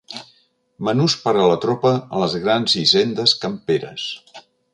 [0.87, 4.09] Menús per a la tropa en les grans hisendes camperes.